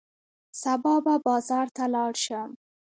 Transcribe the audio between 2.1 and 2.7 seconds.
شم.